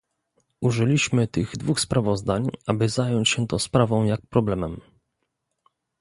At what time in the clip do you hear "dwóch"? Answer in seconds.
1.57-1.79